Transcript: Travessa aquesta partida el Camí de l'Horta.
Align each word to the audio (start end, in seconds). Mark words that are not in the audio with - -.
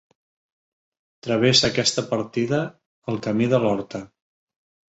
Travessa 1.27 1.69
aquesta 1.69 2.05
partida 2.13 2.65
el 3.13 3.23
Camí 3.29 3.51
de 3.55 3.61
l'Horta. 3.67 4.01